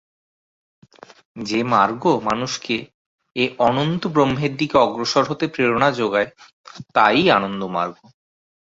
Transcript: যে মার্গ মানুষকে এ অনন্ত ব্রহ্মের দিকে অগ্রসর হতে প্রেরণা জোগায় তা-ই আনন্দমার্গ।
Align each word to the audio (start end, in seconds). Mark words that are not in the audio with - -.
যে 1.41 1.59
মার্গ 1.71 2.03
মানুষকে 2.23 2.75
এ 3.35 3.45
অনন্ত 3.67 4.01
ব্রহ্মের 4.07 4.53
দিকে 4.57 4.75
অগ্রসর 4.77 5.23
হতে 5.27 5.45
প্রেরণা 5.47 5.89
জোগায় 5.91 6.29
তা-ই 6.95 7.25
আনন্দমার্গ। 7.29 7.95